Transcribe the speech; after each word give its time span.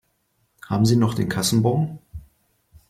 Haben 0.65 0.87
Sie 0.87 0.95
noch 0.95 1.13
den 1.13 1.29
Kassenbon? 1.29 1.99